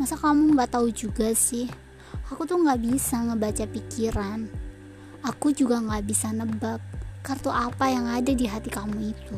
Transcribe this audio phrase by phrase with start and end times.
[0.00, 1.68] Masa kamu nggak tahu juga sih?
[2.32, 4.48] Aku tuh nggak bisa ngebaca pikiran.
[5.20, 6.80] Aku juga nggak bisa nebak
[7.20, 9.36] kartu apa yang ada di hati kamu itu.